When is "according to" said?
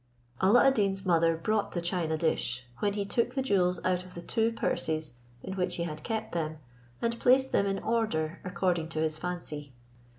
8.43-8.99